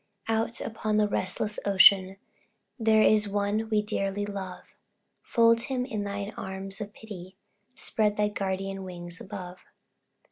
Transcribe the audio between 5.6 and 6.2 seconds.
him in